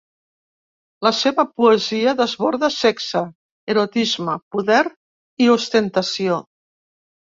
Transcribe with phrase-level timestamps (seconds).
[1.07, 3.23] La seva poesia desborda sexe,
[3.77, 4.85] erotisme, poder
[5.49, 6.45] i ostentació.